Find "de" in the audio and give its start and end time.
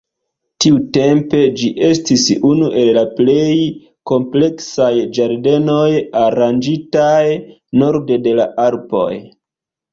8.29-8.37